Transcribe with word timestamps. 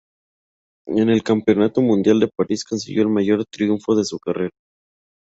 En 0.87 1.09
el 1.11 1.21
Campeonato 1.21 1.79
Mundial 1.83 2.19
de 2.19 2.27
París 2.35 2.63
consiguió 2.65 3.03
el 3.03 3.09
mayor 3.09 3.45
triunfo 3.45 3.93
de 3.95 4.03
su 4.03 4.17
carrera. 4.17 4.55